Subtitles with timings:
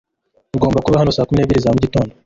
[0.55, 2.11] Ugomba kuba hano saa kumi n'ebyiri za mugitondo.